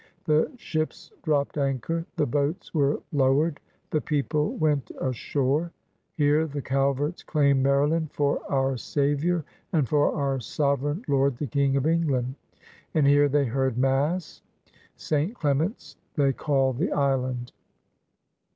[0.25, 3.59] The ships dropped anchor; the boats were lowered;
[3.91, 5.71] the people went ashore.
[6.15, 11.77] Here the Calverts claimed Maryland "for our Savior and for our Sovereign Lord the King
[11.77, 12.33] of England,''
[12.95, 14.41] and here they heard Mass.
[14.97, 15.35] St.
[15.35, 17.51] Cle ment's they called the island.